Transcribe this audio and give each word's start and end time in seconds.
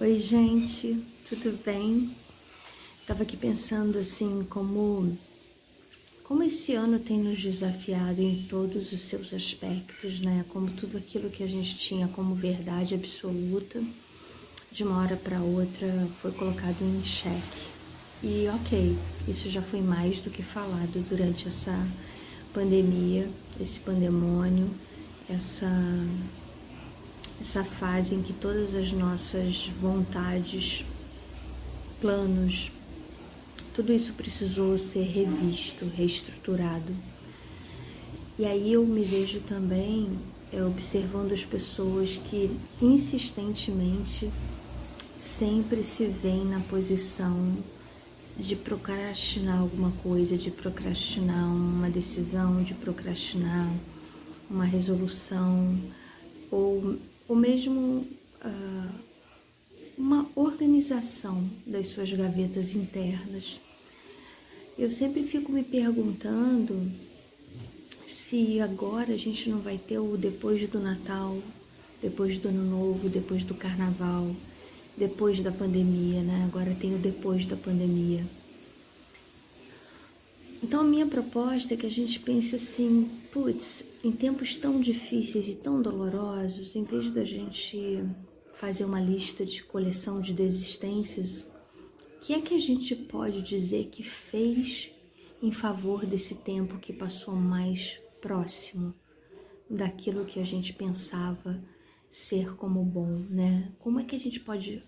Oi, 0.00 0.18
gente, 0.18 0.98
tudo 1.28 1.62
bem? 1.62 2.16
Tava 3.06 3.22
aqui 3.22 3.36
pensando 3.36 3.98
assim 3.98 4.46
como 4.48 5.14
como 6.24 6.42
esse 6.42 6.72
ano 6.72 6.98
tem 6.98 7.18
nos 7.18 7.38
desafiado 7.38 8.22
em 8.22 8.46
todos 8.48 8.92
os 8.94 9.00
seus 9.02 9.34
aspectos, 9.34 10.20
né? 10.20 10.42
Como 10.48 10.70
tudo 10.70 10.96
aquilo 10.96 11.28
que 11.28 11.42
a 11.42 11.46
gente 11.46 11.76
tinha 11.76 12.08
como 12.08 12.34
verdade 12.34 12.94
absoluta, 12.94 13.84
de 14.72 14.84
uma 14.84 15.02
hora 15.02 15.16
para 15.16 15.42
outra 15.42 16.08
foi 16.22 16.32
colocado 16.32 16.80
em 16.80 17.04
xeque. 17.04 17.68
E 18.22 18.48
ok, 18.48 18.96
isso 19.28 19.50
já 19.50 19.60
foi 19.60 19.82
mais 19.82 20.22
do 20.22 20.30
que 20.30 20.42
falado 20.42 21.06
durante 21.10 21.46
essa 21.46 21.76
pandemia, 22.54 23.28
esse 23.60 23.80
pandemônio, 23.80 24.70
essa 25.28 25.68
essa 27.40 27.64
fase 27.64 28.14
em 28.14 28.22
que 28.22 28.32
todas 28.32 28.74
as 28.74 28.92
nossas 28.92 29.70
vontades, 29.80 30.84
planos, 32.00 32.70
tudo 33.74 33.92
isso 33.92 34.12
precisou 34.12 34.76
ser 34.76 35.04
revisto, 35.04 35.86
reestruturado. 35.96 36.94
E 38.38 38.44
aí 38.44 38.72
eu 38.72 38.84
me 38.84 39.02
vejo 39.02 39.40
também 39.40 40.10
é, 40.52 40.62
observando 40.64 41.32
as 41.32 41.44
pessoas 41.44 42.20
que 42.28 42.50
insistentemente 42.80 44.30
sempre 45.18 45.82
se 45.82 46.06
veem 46.06 46.44
na 46.44 46.60
posição 46.60 47.56
de 48.38 48.56
procrastinar 48.56 49.60
alguma 49.60 49.90
coisa, 50.02 50.36
de 50.36 50.50
procrastinar 50.50 51.46
uma 51.46 51.90
decisão, 51.90 52.62
de 52.62 52.74
procrastinar 52.74 53.70
uma 54.50 54.64
resolução, 54.64 55.78
ou 56.50 56.96
ou 57.30 57.36
mesmo 57.36 58.04
uh, 58.44 58.90
uma 59.96 60.26
organização 60.34 61.48
das 61.64 61.86
suas 61.86 62.10
gavetas 62.10 62.74
internas. 62.74 63.60
Eu 64.76 64.90
sempre 64.90 65.22
fico 65.22 65.52
me 65.52 65.62
perguntando 65.62 66.90
se 68.08 68.60
agora 68.60 69.12
a 69.12 69.16
gente 69.16 69.48
não 69.48 69.60
vai 69.60 69.78
ter 69.78 70.00
o 70.00 70.16
depois 70.16 70.68
do 70.68 70.80
Natal, 70.80 71.38
depois 72.02 72.36
do 72.36 72.48
Ano 72.48 72.64
Novo, 72.64 73.08
depois 73.08 73.44
do 73.44 73.54
Carnaval, 73.54 74.34
depois 74.96 75.40
da 75.40 75.52
pandemia, 75.52 76.22
né? 76.22 76.48
Agora 76.48 76.74
tem 76.80 76.96
o 76.96 76.98
depois 76.98 77.46
da 77.46 77.54
pandemia. 77.54 78.24
Então, 80.62 80.80
a 80.80 80.84
minha 80.84 81.06
proposta 81.06 81.74
é 81.74 81.76
que 81.76 81.86
a 81.86 81.90
gente 81.90 82.20
pense 82.20 82.54
assim: 82.54 83.10
putz, 83.32 83.84
em 84.04 84.12
tempos 84.12 84.56
tão 84.56 84.80
difíceis 84.80 85.48
e 85.48 85.56
tão 85.56 85.80
dolorosos, 85.80 86.76
em 86.76 86.84
vez 86.84 87.10
da 87.10 87.24
gente 87.24 88.04
fazer 88.52 88.84
uma 88.84 89.00
lista 89.00 89.44
de 89.44 89.62
coleção 89.62 90.20
de 90.20 90.34
desistências, 90.34 91.50
o 92.16 92.20
que 92.20 92.34
é 92.34 92.40
que 92.40 92.54
a 92.54 92.60
gente 92.60 92.94
pode 92.94 93.40
dizer 93.40 93.86
que 93.86 94.02
fez 94.02 94.90
em 95.42 95.50
favor 95.50 96.04
desse 96.04 96.34
tempo 96.34 96.78
que 96.78 96.92
passou 96.92 97.34
mais 97.34 97.98
próximo 98.20 98.94
daquilo 99.68 100.26
que 100.26 100.38
a 100.38 100.44
gente 100.44 100.74
pensava 100.74 101.58
ser 102.10 102.54
como 102.56 102.84
bom, 102.84 103.24
né? 103.30 103.72
Como 103.78 104.00
é 104.00 104.04
que 104.04 104.16
a 104.16 104.18
gente 104.18 104.40
pode 104.40 104.84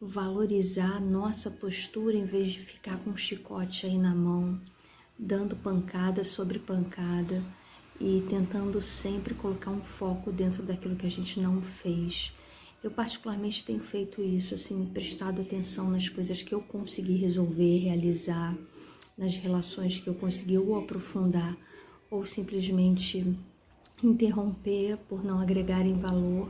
valorizar 0.00 1.00
nossa 1.00 1.50
postura 1.50 2.16
em 2.16 2.26
vez 2.26 2.52
de 2.52 2.60
ficar 2.60 2.98
com 3.02 3.10
um 3.10 3.16
chicote 3.16 3.86
aí 3.86 3.98
na 3.98 4.14
mão? 4.14 4.60
Dando 5.26 5.56
pancada 5.56 6.22
sobre 6.22 6.60
pancada 6.60 7.42
e 8.00 8.24
tentando 8.30 8.80
sempre 8.80 9.34
colocar 9.34 9.72
um 9.72 9.80
foco 9.80 10.30
dentro 10.30 10.62
daquilo 10.62 10.94
que 10.94 11.06
a 11.06 11.10
gente 11.10 11.40
não 11.40 11.60
fez. 11.60 12.32
Eu 12.84 12.90
particularmente 12.92 13.64
tenho 13.64 13.80
feito 13.80 14.22
isso, 14.22 14.54
assim, 14.54 14.86
prestado 14.86 15.42
atenção 15.42 15.90
nas 15.90 16.08
coisas 16.08 16.42
que 16.42 16.54
eu 16.54 16.60
consegui 16.60 17.16
resolver, 17.16 17.78
realizar, 17.78 18.54
nas 19.18 19.34
relações 19.36 19.98
que 19.98 20.06
eu 20.06 20.14
consegui 20.14 20.58
ou 20.58 20.78
aprofundar 20.78 21.56
ou 22.08 22.24
simplesmente 22.24 23.36
interromper 24.04 24.96
por 25.08 25.24
não 25.24 25.40
agregarem 25.40 25.94
valor. 25.94 26.48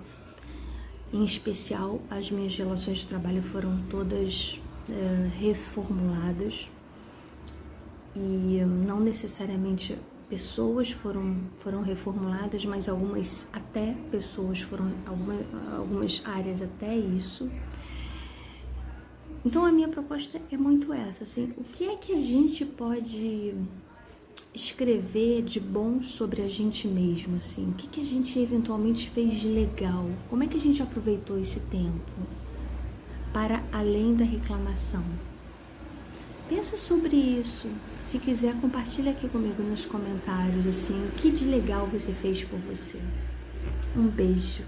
Em 1.12 1.24
especial, 1.24 2.02
as 2.10 2.30
minhas 2.30 2.54
relações 2.54 2.98
de 2.98 3.06
trabalho 3.06 3.42
foram 3.42 3.82
todas 3.88 4.60
é, 4.90 5.30
reformuladas 5.38 6.68
e 8.16 8.64
não 8.64 8.98
necessariamente 8.98 9.96
pessoas 10.28 10.90
foram, 10.90 11.36
foram 11.58 11.82
reformuladas, 11.82 12.64
mas 12.64 12.88
algumas 12.88 13.48
até 13.52 13.94
pessoas 14.10 14.60
foram, 14.60 14.90
algumas, 15.06 15.46
algumas 15.76 16.22
áreas 16.24 16.62
até 16.62 16.96
isso. 16.96 17.48
Então 19.44 19.64
a 19.64 19.70
minha 19.70 19.88
proposta 19.88 20.40
é 20.50 20.56
muito 20.56 20.92
essa, 20.92 21.22
assim, 21.22 21.52
o 21.56 21.62
que 21.62 21.84
é 21.84 21.96
que 21.96 22.12
a 22.12 22.22
gente 22.22 22.64
pode 22.64 23.54
escrever 24.52 25.42
de 25.42 25.60
bom 25.60 26.02
sobre 26.02 26.42
a 26.42 26.48
gente 26.48 26.88
mesmo, 26.88 27.36
assim, 27.36 27.68
o 27.70 27.74
que, 27.74 27.86
que 27.86 28.00
a 28.00 28.04
gente 28.04 28.38
eventualmente 28.38 29.10
fez 29.10 29.38
de 29.38 29.48
legal, 29.48 30.06
como 30.30 30.42
é 30.42 30.46
que 30.46 30.56
a 30.56 30.60
gente 30.60 30.82
aproveitou 30.82 31.38
esse 31.38 31.60
tempo 31.60 32.10
para 33.32 33.62
além 33.70 34.14
da 34.14 34.24
reclamação. 34.24 35.04
Pensa 36.48 36.76
sobre 36.76 37.16
isso. 37.16 37.68
Se 38.04 38.18
quiser, 38.20 38.54
compartilha 38.60 39.10
aqui 39.10 39.28
comigo 39.28 39.62
nos 39.62 39.84
comentários 39.84 40.66
assim, 40.66 40.94
o 41.06 41.10
que 41.12 41.30
de 41.30 41.44
legal 41.44 41.88
você 41.88 42.12
fez 42.12 42.44
por 42.44 42.58
você. 42.60 43.00
Um 43.96 44.06
beijo. 44.06 44.62